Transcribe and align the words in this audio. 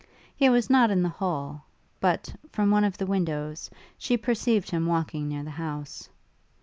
He 0.35 0.49
was 0.49 0.67
not 0.67 0.89
in 0.89 1.03
the 1.03 1.09
hall; 1.09 1.63
but, 1.99 2.33
from 2.49 2.71
one 2.71 2.83
of 2.83 2.97
the 2.97 3.05
windows, 3.05 3.69
she 3.99 4.17
perceived 4.17 4.71
him 4.71 4.87
walking 4.87 5.27
near 5.27 5.43
the 5.43 5.51
house. 5.51 6.09